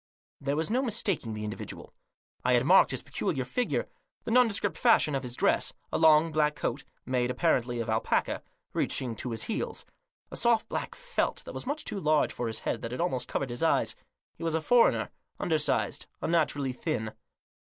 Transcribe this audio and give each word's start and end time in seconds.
There 0.39 0.55
was 0.55 0.71
no 0.71 0.81
mistaking 0.81 1.35
the 1.35 1.43
individual. 1.43 1.93
I 2.43 2.53
had 2.53 2.65
marked 2.65 2.89
his 2.89 3.03
peculiar 3.03 3.45
figure; 3.45 3.87
the 4.23 4.31
nondescript 4.31 4.75
fashion 4.75 5.13
of 5.13 5.21
his 5.21 5.35
dress— 5.35 5.73
a 5.93 5.99
long 5.99 6.31
black 6.31 6.55
coat, 6.55 6.83
made, 7.05 7.29
apparently, 7.29 7.79
of 7.79 7.87
alpaca, 7.87 8.41
reaching 8.73 9.15
to 9.17 9.29
his 9.29 9.43
heels; 9.43 9.85
a 10.31 10.35
soft 10.35 10.67
black 10.69 10.95
felt 10.95 11.43
hat 11.45 11.53
so 11.55 11.67
much 11.67 11.85
too 11.85 11.99
large 11.99 12.33
for 12.33 12.47
his 12.47 12.61
head 12.61 12.81
that 12.81 12.93
it 12.93 12.99
almost 12.99 13.27
covered 13.27 13.51
his 13.51 13.61
eyes. 13.61 13.95
He 14.33 14.43
was 14.43 14.55
a 14.55 14.61
foreigner, 14.61 15.11
undersized, 15.39 16.07
unnaturally 16.19 16.73
thin. 16.73 17.13